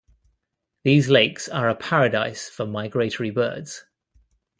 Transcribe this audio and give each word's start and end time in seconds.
These 0.83 1.09
lakes 1.09 1.47
are 1.47 1.69
a 1.69 1.75
paradise 1.75 2.49
for 2.49 2.65
migratory 2.65 3.29
birds. 3.29 3.85